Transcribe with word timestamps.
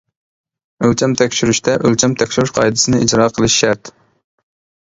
ئۆلچەم 0.85 1.13
تەكشۈرۈشتە 1.19 1.75
ئۆلچەم 1.89 2.15
تەكشۈرۈش 2.23 2.55
قائىدىسىنى 2.57 3.03
ئىجرا 3.05 3.29
قىلىش 3.37 3.59
شەرت. 3.65 3.93